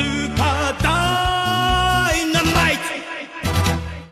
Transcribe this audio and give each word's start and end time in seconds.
Super 0.00 0.72
Dynamite! 2.16 3.04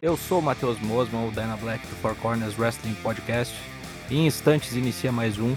Eu 0.02 0.18
sou 0.18 0.40
o 0.40 0.42
Matheus 0.42 0.78
Mosman, 0.80 1.26
o 1.26 1.30
Dyna 1.30 1.56
Black 1.56 1.86
do 1.86 1.96
Four 1.96 2.14
Corners 2.16 2.58
Wrestling 2.58 2.94
Podcast. 3.02 3.54
E 4.10 4.18
em 4.18 4.26
instantes 4.26 4.76
inicia 4.76 5.10
mais 5.10 5.38
um. 5.38 5.56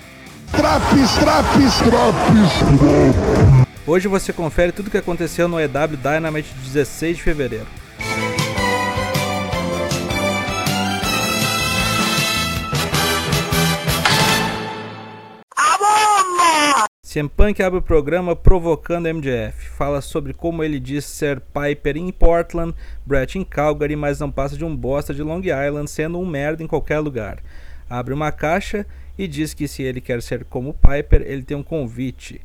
Traps, 0.52 1.12
traps, 1.20 1.78
traps! 1.80 3.68
Hoje 3.86 4.08
você 4.08 4.32
confere 4.32 4.72
tudo 4.72 4.88
o 4.88 4.92
que 4.92 4.98
aconteceu 4.98 5.50
no 5.50 5.60
EW 5.60 5.98
Dynamite 6.02 6.54
de 6.54 6.62
16 6.62 7.18
de 7.18 7.24
fevereiro. 7.24 7.68
CM 17.12 17.28
Punk 17.28 17.62
abre 17.62 17.78
o 17.78 17.82
programa 17.82 18.38
provocando 18.38 19.14
MJF. 19.14 19.68
Fala 19.72 20.00
sobre 20.00 20.34
como 20.34 20.64
ele 20.64 20.80
diz 20.80 21.04
ser 21.04 21.42
Piper 21.42 21.98
em 21.98 22.10
Portland, 22.10 22.74
Brett 23.06 23.38
em 23.38 23.44
Calgary, 23.44 23.98
mas 23.98 24.22
não 24.22 24.32
passa 24.32 24.56
de 24.56 24.64
um 24.64 24.74
bosta 24.74 25.14
de 25.14 25.22
Long 25.22 25.42
Island, 25.42 25.92
sendo 25.92 26.18
um 26.18 26.26
merda 26.26 26.64
em 26.64 26.68
qualquer 26.68 27.00
lugar. 27.00 27.40
Abre 27.90 28.14
uma 28.14 28.32
caixa 28.32 28.86
e 29.18 29.28
diz 29.28 29.54
que 29.54 29.68
se 29.68 29.84
ele 29.84 30.00
quer 30.00 30.22
ser 30.22 30.46
como 30.46 30.74
Piper, 30.74 31.22
ele 31.26 31.44
tem 31.44 31.58
um 31.58 31.64
convite. 31.64 32.40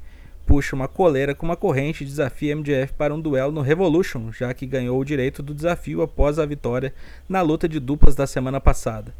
Puxa 0.45 0.75
uma 0.75 0.89
coleira 0.89 1.33
com 1.33 1.47
uma 1.47 1.55
corrente 1.55 2.03
e 2.03 2.07
desafia 2.07 2.57
MJF 2.57 2.93
para 2.95 3.15
um 3.15 3.21
duelo 3.21 3.53
no 3.53 3.61
Revolution, 3.61 4.33
já 4.33 4.53
que 4.53 4.67
ganhou 4.67 4.99
o 4.99 5.05
direito 5.05 5.45
do 5.45 5.55
desafio 5.55 6.03
após 6.03 6.41
a 6.41 6.45
vitória 6.45 6.93
na 7.29 7.41
luta 7.41 7.69
de 7.69 7.79
duplas 7.79 8.17
da 8.17 8.27
semana 8.27 8.61
passada. 8.61 9.15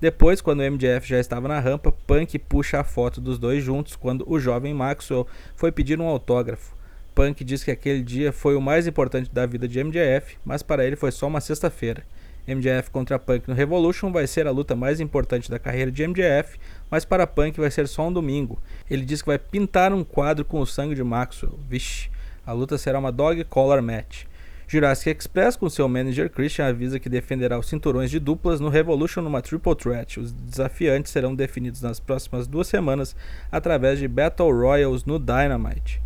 Depois, 0.00 0.42
quando 0.42 0.60
o 0.60 0.70
MJF 0.70 1.08
já 1.08 1.18
estava 1.18 1.48
na 1.48 1.58
rampa, 1.58 1.90
Punk 1.90 2.38
puxa 2.38 2.80
a 2.80 2.84
foto 2.84 3.18
dos 3.20 3.38
dois 3.38 3.64
juntos 3.64 3.96
quando 3.96 4.30
o 4.30 4.38
jovem 4.38 4.74
Maxwell 4.74 5.26
foi 5.54 5.72
pedir 5.72 5.98
um 5.98 6.06
autógrafo. 6.06 6.74
Punk 7.14 7.42
diz 7.42 7.64
que 7.64 7.70
aquele 7.70 8.02
dia 8.02 8.30
foi 8.30 8.54
o 8.54 8.60
mais 8.60 8.86
importante 8.86 9.30
da 9.32 9.46
vida 9.46 9.66
de 9.66 9.82
MJF, 9.82 10.36
mas 10.44 10.62
para 10.62 10.84
ele 10.84 10.96
foi 10.96 11.10
só 11.10 11.26
uma 11.26 11.40
sexta-feira. 11.40 12.04
MJF 12.46 12.90
contra 12.90 13.18
Punk 13.18 13.48
no 13.48 13.54
Revolution 13.54 14.12
vai 14.12 14.26
ser 14.26 14.46
a 14.46 14.50
luta 14.50 14.76
mais 14.76 15.00
importante 15.00 15.50
da 15.50 15.58
carreira 15.58 15.90
de 15.90 16.06
MJF, 16.06 16.58
mas 16.90 17.06
para 17.06 17.26
Punk 17.26 17.58
vai 17.58 17.70
ser 17.70 17.88
só 17.88 18.06
um 18.06 18.12
domingo. 18.12 18.60
Ele 18.90 19.02
diz 19.04 19.22
que 19.22 19.28
vai 19.28 19.38
pintar 19.38 19.94
um 19.94 20.04
quadro 20.04 20.44
com 20.44 20.60
o 20.60 20.66
sangue 20.66 20.94
de 20.94 21.02
Maxwell. 21.02 21.58
Vixe, 21.66 22.10
a 22.44 22.52
luta 22.52 22.76
será 22.76 22.98
uma 22.98 23.10
dog 23.10 23.42
collar 23.44 23.82
match. 23.82 24.24
Jurassic 24.68 25.20
Express, 25.20 25.54
com 25.54 25.70
seu 25.70 25.88
manager 25.88 26.28
Christian, 26.28 26.66
avisa 26.66 26.98
que 26.98 27.08
defenderá 27.08 27.56
os 27.56 27.68
cinturões 27.68 28.10
de 28.10 28.18
duplas 28.18 28.58
no 28.58 28.68
Revolution 28.68 29.22
numa 29.22 29.40
Triple 29.40 29.76
Threat. 29.76 30.18
Os 30.18 30.32
desafiantes 30.32 31.12
serão 31.12 31.36
definidos 31.36 31.80
nas 31.82 32.00
próximas 32.00 32.48
duas 32.48 32.66
semanas 32.66 33.14
através 33.50 34.00
de 34.00 34.08
Battle 34.08 34.50
Royals 34.50 35.04
no 35.04 35.20
Dynamite. 35.20 36.02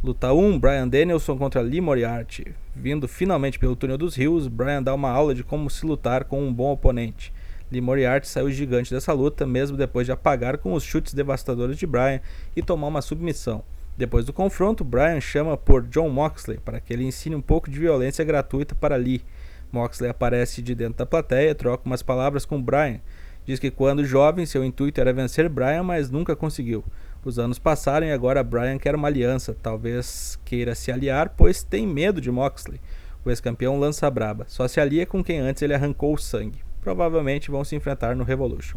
Luta 0.00 0.32
1: 0.32 0.60
Brian 0.60 0.86
Danielson 0.86 1.36
contra 1.36 1.60
Lee 1.60 1.80
Moriarty. 1.80 2.54
Vindo 2.72 3.08
finalmente 3.08 3.58
pelo 3.58 3.74
túnel 3.74 3.98
dos 3.98 4.14
rios, 4.14 4.46
Brian 4.46 4.80
dá 4.80 4.94
uma 4.94 5.10
aula 5.10 5.34
de 5.34 5.42
como 5.42 5.68
se 5.68 5.84
lutar 5.84 6.22
com 6.22 6.40
um 6.40 6.54
bom 6.54 6.70
oponente. 6.70 7.32
Lee 7.72 7.80
Moriarty 7.80 8.28
saiu 8.28 8.48
gigante 8.48 8.94
dessa 8.94 9.12
luta, 9.12 9.44
mesmo 9.44 9.76
depois 9.76 10.06
de 10.06 10.12
apagar 10.12 10.58
com 10.58 10.74
os 10.74 10.84
chutes 10.84 11.14
devastadores 11.14 11.76
de 11.76 11.86
Brian 11.86 12.20
e 12.54 12.62
tomar 12.62 12.86
uma 12.86 13.02
submissão. 13.02 13.64
Depois 13.96 14.24
do 14.24 14.32
confronto, 14.32 14.82
Brian 14.82 15.20
chama 15.20 15.56
por 15.56 15.82
John 15.86 16.08
Moxley 16.08 16.58
para 16.58 16.80
que 16.80 16.92
ele 16.92 17.04
ensine 17.04 17.36
um 17.36 17.40
pouco 17.40 17.70
de 17.70 17.78
violência 17.78 18.24
gratuita 18.24 18.74
para 18.74 18.96
Lee. 18.96 19.22
Moxley 19.70 20.10
aparece 20.10 20.60
de 20.62 20.74
dentro 20.74 20.98
da 20.98 21.06
plateia, 21.06 21.54
troca 21.54 21.86
umas 21.86 22.02
palavras 22.02 22.44
com 22.44 22.60
Brian. 22.60 23.00
Diz 23.46 23.58
que 23.58 23.70
quando 23.70 24.04
jovem 24.04 24.46
seu 24.46 24.64
intuito 24.64 25.00
era 25.00 25.12
vencer 25.12 25.48
Brian, 25.48 25.82
mas 25.82 26.10
nunca 26.10 26.34
conseguiu. 26.34 26.84
Os 27.24 27.38
anos 27.38 27.58
passaram 27.58 28.06
e 28.06 28.12
agora 28.12 28.42
Brian 28.42 28.78
quer 28.78 28.94
uma 28.94 29.08
aliança, 29.08 29.56
talvez 29.62 30.38
queira 30.44 30.74
se 30.74 30.90
aliar, 30.90 31.30
pois 31.36 31.62
tem 31.62 31.86
medo 31.86 32.20
de 32.20 32.30
Moxley. 32.30 32.80
O 33.24 33.30
ex-campeão 33.30 33.78
lança 33.78 34.10
braba, 34.10 34.44
só 34.48 34.66
se 34.66 34.80
alia 34.80 35.06
com 35.06 35.22
quem 35.22 35.38
antes 35.38 35.62
ele 35.62 35.74
arrancou 35.74 36.14
o 36.14 36.18
sangue. 36.18 36.62
Provavelmente 36.80 37.50
vão 37.50 37.64
se 37.64 37.74
enfrentar 37.74 38.14
no 38.14 38.24
Revolution. 38.24 38.76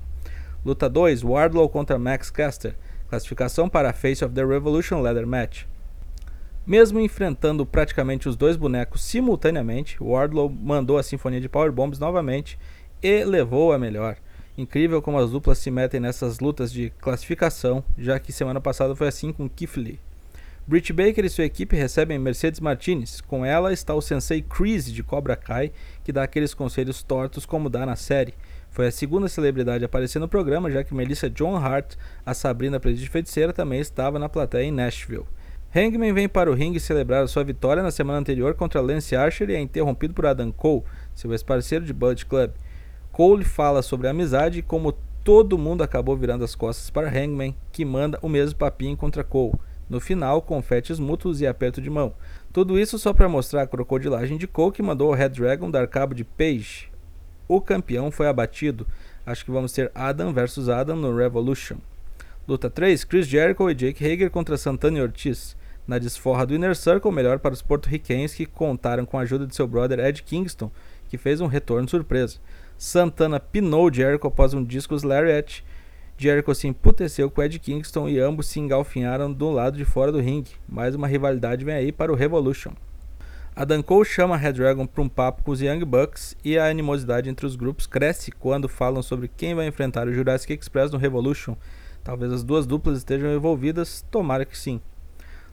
Luta 0.66 0.90
2: 0.90 1.24
Wardlow 1.24 1.68
contra 1.70 2.00
Max 2.00 2.30
Caster. 2.30 2.76
Classificação 3.08 3.70
para 3.70 3.90
a 3.90 3.94
Face 3.94 4.24
of 4.24 4.34
the 4.34 4.46
Revolution 4.46 5.02
Leather 5.02 5.26
Match. 5.26 5.64
Mesmo 6.66 7.00
enfrentando 7.00 7.66
praticamente 7.66 8.28
os 8.28 8.36
dois 8.36 8.58
bonecos 8.58 9.02
simultaneamente, 9.02 9.98
Wardlow 10.02 10.50
mandou 10.50 10.98
a 10.98 11.04
sinfonia 11.04 11.40
de 11.40 11.48
Powerbombs 11.48 11.98
novamente 11.98 12.60
e 13.02 13.24
levou 13.24 13.72
a 13.72 13.80
melhor. 13.80 14.18
Incrível 14.58 15.02
como 15.02 15.20
as 15.20 15.32
duplas 15.32 15.60
se 15.60 15.72
metem 15.72 16.00
nessas 16.00 16.40
lutas 16.40 16.72
de 16.72 16.90
classificação, 17.00 17.84
já 17.98 18.20
que 18.20 18.34
semana 18.34 18.60
passada 18.60 18.96
foi 18.96 19.08
assim 19.08 19.32
com 19.32 19.48
Keith 19.48 19.78
Lee. 19.78 20.00
Britt 20.70 20.92
Baker 20.92 21.24
e 21.24 21.30
sua 21.30 21.46
equipe 21.46 21.78
recebem 21.78 22.20
Mercedes 22.20 22.60
Martinez. 22.60 23.22
Com 23.22 23.46
ela 23.46 23.72
está 23.72 23.94
o 23.94 24.02
sensei 24.02 24.42
Chris 24.42 24.92
de 24.92 25.02
Cobra 25.02 25.38
Kai, 25.38 25.72
que 26.04 26.12
dá 26.12 26.24
aqueles 26.24 26.54
conselhos 26.54 27.02
tortos 27.02 27.46
como 27.46 27.70
dá 27.70 27.86
na 27.86 27.96
série. 27.96 28.34
Foi 28.70 28.88
a 28.88 28.92
segunda 28.92 29.30
celebridade 29.30 29.86
a 29.86 29.88
aparecer 29.88 30.20
no 30.20 30.28
programa, 30.28 30.70
já 30.70 30.84
que 30.84 30.94
Melissa 30.94 31.30
John 31.30 31.56
Hart, 31.56 31.96
a 32.26 32.34
Sabrina 32.34 32.76
Aprendiz 32.76 33.00
de 33.00 33.08
Feiticeira, 33.08 33.54
também 33.54 33.80
estava 33.80 34.20
na 34.20 34.28
plateia 34.28 34.66
em 34.66 34.72
Nashville. 34.72 35.24
Hangman 35.74 36.12
vem 36.12 36.28
para 36.28 36.52
o 36.52 36.54
ringue 36.54 36.82
celebrar 36.82 37.26
sua 37.30 37.46
vitória 37.46 37.82
na 37.82 37.90
semana 37.90 38.20
anterior 38.20 38.54
contra 38.54 38.82
Lance 38.82 39.16
Archer 39.16 39.50
e 39.50 39.56
é 39.56 39.62
interrompido 39.62 40.14
por 40.14 40.26
Adam 40.26 40.52
Cole, 40.52 40.84
seu 41.16 41.32
ex-parceiro 41.32 41.86
de 41.86 41.94
Bullet 41.94 42.26
Club. 42.26 42.52
Cole 43.14 43.46
fala 43.46 43.82
sobre 43.82 44.08
a 44.08 44.12
amizade 44.12 44.60
e 44.60 44.64
como 44.64 44.92
todo 45.24 45.58
mundo 45.58 45.82
acabou 45.82 46.18
virando 46.18 46.44
as 46.44 46.56
costas 46.56 46.90
para 46.90 47.08
Hangman, 47.08 47.56
que 47.72 47.86
manda 47.86 48.20
o 48.22 48.28
mesmo 48.28 48.60
papinho 48.60 48.98
contra 48.98 49.24
Cole. 49.24 49.54
No 49.90 50.00
final, 50.00 50.42
confetes 50.42 51.00
mútuos 51.00 51.42
e 51.42 51.48
aperto 51.48 51.82
de 51.82 51.90
mão. 51.90 52.14
Tudo 52.52 52.80
isso 52.80 53.00
só 53.00 53.14
para 53.14 53.30
mostrar 53.30 53.64
a 53.64 53.68
crocodilagem 53.68 54.38
de 54.38 54.48
Cole 54.48 54.74
que 54.74 54.84
mandou 54.84 55.10
o 55.10 55.14
Red 55.14 55.30
Dragon 55.30 55.72
dar 55.72 55.88
cabo 55.88 56.14
de 56.14 56.24
Page, 56.24 56.90
o 57.48 57.62
campeão 57.62 58.12
foi 58.12 58.28
abatido. 58.28 58.86
Acho 59.26 59.46
que 59.46 59.52
vamos 59.52 59.72
ter 59.72 59.90
Adam 59.96 60.34
versus 60.34 60.68
Adam 60.68 60.98
no 60.98 61.16
Revolution. 61.16 61.78
Luta 62.46 62.70
3: 62.70 63.06
Chris 63.06 63.26
Jericho 63.26 63.70
e 63.70 63.74
Jake 63.74 64.06
Hager 64.06 64.30
contra 64.30 64.58
Santana 64.58 64.98
e 64.98 65.02
Ortiz. 65.02 65.56
Na 65.88 65.98
desforra 65.98 66.46
do 66.46 66.54
Inner 66.54 66.76
Circle, 66.76 67.12
melhor 67.12 67.40
para 67.40 67.54
os 67.54 67.62
porto-riquenhos 67.62 68.34
que 68.34 68.46
contaram 68.46 69.06
com 69.06 69.18
a 69.18 69.22
ajuda 69.22 69.48
de 69.48 69.56
seu 69.56 69.66
brother 69.66 70.00
Ed 70.00 70.22
Kingston, 70.22 70.70
que 71.08 71.18
fez 71.18 71.40
um 71.40 71.48
retorno 71.48 71.88
surpresa. 71.88 72.40
Santana 72.78 73.40
pinou 73.40 73.92
Jericho 73.92 74.28
após 74.28 74.54
um 74.54 74.64
discos 74.64 75.04
Lariat. 75.04 75.64
Jericho 76.20 76.56
se 76.56 76.68
emputeceu 76.68 77.30
com 77.30 77.44
Ed 77.44 77.60
Kingston 77.60 78.10
e 78.10 78.20
ambos 78.20 78.48
se 78.48 78.60
engalfinharam 78.60 79.32
do 79.32 79.52
lado 79.52 79.78
de 79.78 79.86
fora 79.86 80.12
do 80.12 80.20
ringue. 80.20 80.50
Mais 80.68 80.96
uma 80.96 81.08
rivalidade 81.08 81.64
vem 81.64 81.76
aí 81.76 81.92
para 81.92 82.12
o 82.12 82.16
Revolution. 82.16 82.72
Adam 83.56 83.84
Cole 83.84 84.04
chama 84.04 84.36
Red 84.36 84.54
Dragon 84.54 84.88
para 84.88 85.04
um 85.04 85.10
papo 85.10 85.44
com 85.44 85.52
os 85.52 85.62
Young 85.62 85.86
Bucks 85.86 86.36
e 86.44 86.58
a 86.58 86.68
animosidade 86.68 87.30
entre 87.30 87.46
os 87.46 87.56
grupos 87.56 87.86
cresce 87.86 88.32
quando 88.32 88.68
falam 88.68 89.04
sobre 89.04 89.28
quem 89.28 89.54
vai 89.54 89.68
enfrentar 89.68 90.08
o 90.08 90.14
Jurassic 90.14 90.54
Express 90.54 90.92
no 90.92 90.98
Revolution. 90.98 91.56
Talvez 92.04 92.32
as 92.32 92.44
duas 92.44 92.66
duplas 92.66 92.98
estejam 92.98 93.32
envolvidas, 93.32 94.04
tomara 94.10 94.44
que 94.44 94.58
sim. 94.58 94.82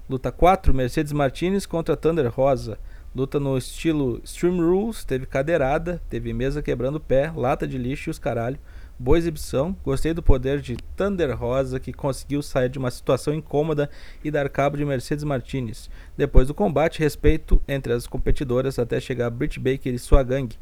Luta 0.08 0.32
4: 0.32 0.72
Mercedes 0.72 1.12
Martinez 1.12 1.66
contra 1.66 1.96
Thunder 1.96 2.30
Rosa. 2.30 2.78
Luta 3.14 3.38
no 3.38 3.56
estilo 3.56 4.20
Stream 4.24 4.58
Rules, 4.58 5.04
teve 5.04 5.24
cadeirada, 5.24 6.02
teve 6.10 6.32
mesa 6.32 6.62
quebrando 6.62 6.98
pé, 6.98 7.32
lata 7.34 7.66
de 7.66 7.78
lixo 7.78 8.08
e 8.08 8.12
os 8.12 8.18
caralho. 8.18 8.58
Boa 8.96 9.18
exibição, 9.18 9.76
gostei 9.82 10.14
do 10.14 10.22
poder 10.22 10.60
de 10.60 10.76
Thunder 10.96 11.36
Rosa 11.36 11.80
que 11.80 11.92
conseguiu 11.92 12.40
sair 12.40 12.68
de 12.68 12.78
uma 12.78 12.92
situação 12.92 13.34
incômoda 13.34 13.90
e 14.22 14.30
dar 14.30 14.48
cabo 14.48 14.76
de 14.76 14.84
Mercedes 14.84 15.24
Martinez. 15.24 15.90
Depois 16.16 16.46
do 16.46 16.54
combate, 16.54 17.00
respeito 17.00 17.60
entre 17.66 17.92
as 17.92 18.06
competidoras 18.06 18.78
até 18.78 19.00
chegar 19.00 19.30
Britt 19.30 19.58
Baker 19.58 19.92
e 19.92 19.98
sua 19.98 20.22
gangue. 20.22 20.56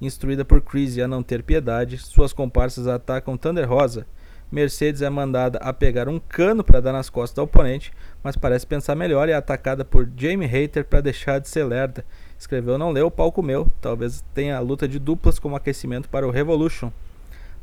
Instruída 0.00 0.44
por 0.44 0.60
Chris 0.60 0.96
a 0.98 1.08
não 1.08 1.24
ter 1.24 1.42
piedade, 1.42 1.98
suas 1.98 2.32
comparsas 2.32 2.86
atacam 2.86 3.36
Thunder 3.36 3.68
Rosa. 3.68 4.06
Mercedes 4.50 5.02
é 5.02 5.10
mandada 5.10 5.58
a 5.58 5.72
pegar 5.72 6.08
um 6.08 6.20
cano 6.20 6.62
para 6.62 6.78
dar 6.78 6.92
nas 6.92 7.10
costas 7.10 7.34
do 7.34 7.42
oponente, 7.42 7.90
mas 8.22 8.36
parece 8.36 8.64
pensar 8.64 8.94
melhor 8.94 9.28
e 9.28 9.32
é 9.32 9.34
atacada 9.34 9.84
por 9.84 10.08
Jamie 10.16 10.46
Hater 10.46 10.84
para 10.84 11.00
deixar 11.00 11.40
de 11.40 11.48
ser 11.48 11.64
lerda. 11.64 12.04
Escreveu 12.38 12.78
não 12.78 12.92
leu, 12.92 13.08
o 13.08 13.10
palco 13.10 13.42
meu. 13.42 13.68
Talvez 13.80 14.22
tenha 14.32 14.56
a 14.56 14.60
luta 14.60 14.86
de 14.86 15.00
duplas 15.00 15.40
como 15.40 15.56
aquecimento 15.56 16.08
para 16.08 16.28
o 16.28 16.30
Revolution. 16.30 16.92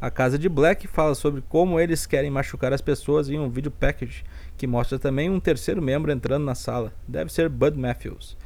A 0.01 0.09
Casa 0.09 0.39
de 0.39 0.47
Black 0.47 0.87
fala 0.87 1.13
sobre 1.13 1.41
como 1.41 1.77
eles 1.77 2.05
querem 2.05 2.31
machucar 2.31 2.71
as 2.71 2.79
pessoas 2.79 3.29
em 3.29 3.37
um 3.37 3.49
vídeo 3.49 3.69
package, 3.69 4.23
que 4.55 4.65
mostra 4.65 4.97
também 4.97 5.29
um 5.29 5.41
terceiro 5.41 5.81
membro 5.81 6.09
entrando 6.09 6.45
na 6.45 6.55
sala. 6.55 6.93
Deve 7.05 7.33
ser 7.33 7.49
Bud 7.49 7.77
Matthews. 7.77 8.37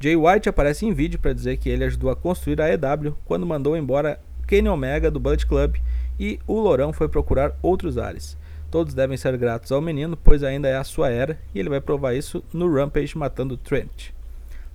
Jay 0.00 0.16
White 0.16 0.48
aparece 0.48 0.86
em 0.86 0.94
vídeo 0.94 1.20
para 1.20 1.34
dizer 1.34 1.58
que 1.58 1.68
ele 1.68 1.84
ajudou 1.84 2.08
a 2.08 2.16
construir 2.16 2.62
a 2.62 2.72
EW 2.72 3.14
quando 3.26 3.44
mandou 3.44 3.76
embora 3.76 4.18
Kenny 4.48 4.70
Omega 4.70 5.10
do 5.10 5.20
Bullet 5.20 5.46
Club 5.46 5.76
e 6.18 6.40
o 6.46 6.58
Lourão 6.58 6.94
foi 6.94 7.10
procurar 7.10 7.58
outros 7.60 7.98
ares. 7.98 8.38
Todos 8.70 8.94
devem 8.94 9.18
ser 9.18 9.36
gratos 9.36 9.70
ao 9.70 9.82
menino, 9.82 10.16
pois 10.16 10.42
ainda 10.42 10.66
é 10.66 10.76
a 10.76 10.84
sua 10.84 11.10
era, 11.10 11.38
e 11.54 11.60
ele 11.60 11.68
vai 11.68 11.80
provar 11.80 12.14
isso 12.14 12.42
no 12.54 12.72
Rampage 12.72 13.18
matando 13.18 13.58
Trent. 13.58 14.12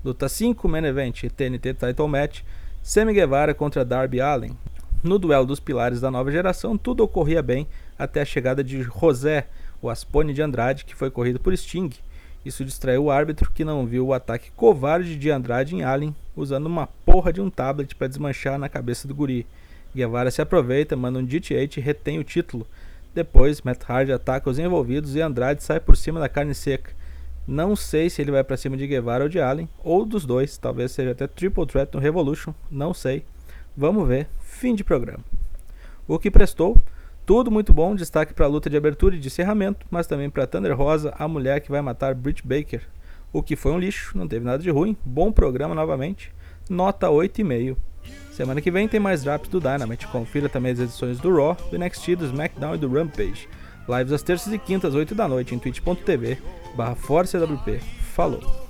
Luta 0.06 0.30
5, 0.30 0.68
Main 0.70 0.86
Event, 0.86 1.24
TNT 1.36 1.74
Title 1.74 2.08
Match, 2.08 2.42
Sammy 2.84 3.12
Guevara 3.12 3.56
contra 3.56 3.84
Darby 3.84 4.22
Allen. 4.22 4.56
No 5.04 5.20
duelo 5.20 5.46
dos 5.46 5.60
pilares 5.60 6.02
da 6.02 6.10
nova 6.10 6.32
geração, 6.32 6.76
tudo 6.76 7.04
ocorria 7.04 7.42
bem 7.44 7.68
até 8.00 8.22
a 8.22 8.26
chegada 8.26 8.64
de 8.64 8.82
José, 8.82 9.48
o 9.80 9.90
Aspone 9.90 10.34
de 10.34 10.42
Andrade, 10.42 10.86
que 10.86 10.96
foi 10.96 11.12
corrido 11.12 11.40
por 11.40 11.56
Sting. 11.56 11.92
Isso 12.44 12.66
distraiu 12.66 13.04
o 13.04 13.12
árbitro 13.12 13.52
que 13.52 13.64
não 13.64 13.86
viu 13.86 14.08
o 14.08 14.14
ataque 14.14 14.52
covarde 14.56 15.16
de 15.16 15.30
Andrade 15.30 15.76
em 15.76 15.84
Allen 15.84 16.16
usando 16.36 16.66
uma 16.66 16.88
porra 17.06 17.32
de 17.32 17.42
um 17.42 17.50
tablet 17.50 17.94
para 17.96 18.08
desmanchar 18.08 18.58
na 18.58 18.70
cabeça 18.70 19.08
do 19.08 19.14
guri. 19.14 19.46
Guevara 19.96 20.32
se 20.32 20.42
aproveita, 20.42 20.96
manda 20.96 21.20
um 21.20 21.26
DT8 21.26 21.78
e 21.78 21.82
retém 21.82 22.20
o 22.20 22.24
título. 22.24 22.66
Depois, 23.14 23.62
Matt 23.62 23.84
Hardy 23.88 24.12
ataca 24.12 24.50
os 24.50 24.60
envolvidos 24.60 25.16
e 25.16 25.22
Andrade 25.22 25.64
sai 25.64 25.80
por 25.80 25.96
cima 25.96 26.20
da 26.20 26.30
carne 26.30 26.54
seca. 26.56 26.92
Não 27.48 27.76
sei 27.76 28.10
se 28.10 28.22
ele 28.22 28.32
vai 28.32 28.44
para 28.44 28.58
cima 28.58 28.76
de 28.76 28.86
Guevara 28.88 29.24
ou 29.24 29.30
de 29.30 29.40
Allen, 29.40 29.70
ou 29.84 30.06
dos 30.06 30.26
dois, 30.26 30.58
talvez 30.58 30.92
seja 30.92 31.12
até 31.12 31.28
Triple 31.28 31.66
Threat 31.66 31.94
no 31.94 32.00
Revolution, 32.00 32.54
não 32.70 32.94
sei. 32.94 33.24
Vamos 33.78 34.08
ver. 34.08 34.28
Fim 34.42 34.74
de 34.74 34.84
programa. 34.84 35.24
O 36.08 36.18
que 36.18 36.32
prestou? 36.32 36.76
Tudo 37.28 37.52
muito 37.52 37.72
bom, 37.72 37.94
destaque 37.94 38.34
para 38.34 38.46
a 38.46 38.50
luta 38.50 38.72
de 38.72 38.76
abertura 38.76 39.16
e 39.16 39.20
de 39.20 39.28
encerramento, 39.28 39.86
mas 39.92 40.08
também 40.08 40.32
para 40.32 40.48
Thunder 40.48 40.76
Rosa, 40.76 41.14
a 41.16 41.28
mulher 41.28 41.62
que 41.62 41.70
vai 41.70 41.82
matar 41.82 42.16
Britt 42.16 42.42
Baker. 42.48 42.82
O 43.32 43.44
que 43.44 43.56
foi 43.56 43.72
um 43.74 43.78
lixo, 43.78 44.18
não 44.18 44.28
teve 44.28 44.46
nada 44.46 44.64
de 44.64 44.72
ruim, 44.72 44.98
bom 45.06 45.32
programa 45.32 45.76
novamente, 45.76 46.34
nota 46.68 47.08
8,5. 47.08 47.76
Semana 48.32 48.62
que 48.62 48.72
vem 48.72 48.88
tem 48.88 49.00
mais 49.00 49.24
drops 49.24 49.50
do 49.50 49.60
Dynamite, 49.60 50.08
confira 50.08 50.50
também 50.50 50.72
as 50.72 50.80
edições 50.80 51.20
do 51.20 51.36
Raw, 51.36 51.56
do 51.70 51.78
NXT, 51.78 52.16
do 52.16 52.26
SmackDown 52.26 52.76
e 52.76 52.78
do 52.78 52.92
Rampage. 52.92 53.48
Lives 53.88 54.14
às 54.14 54.24
terças 54.24 54.52
e 54.54 54.58
quintas, 54.58 54.96
8 54.96 55.14
da 55.14 55.28
noite 55.28 55.54
em 55.54 55.60
twitch.tv 55.60 56.38
barra 56.76 56.96
ForceWP. 56.96 57.80
Falou! 58.14 58.67